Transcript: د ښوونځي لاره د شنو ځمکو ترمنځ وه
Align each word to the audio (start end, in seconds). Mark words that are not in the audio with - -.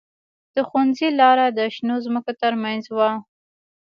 د 0.55 0.57
ښوونځي 0.67 1.09
لاره 1.19 1.45
د 1.57 1.59
شنو 1.75 1.95
ځمکو 2.05 2.31
ترمنځ 2.41 2.83
وه 2.95 3.09